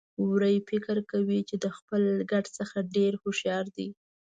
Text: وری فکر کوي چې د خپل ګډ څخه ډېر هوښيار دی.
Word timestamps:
وری 0.29 0.57
فکر 0.69 0.95
کوي 1.11 1.39
چې 1.49 1.55
د 1.63 1.65
خپل 1.77 2.03
ګډ 2.31 2.45
څخه 2.57 2.77
ډېر 2.95 3.11
هوښيار 3.21 3.65
دی. 3.77 3.87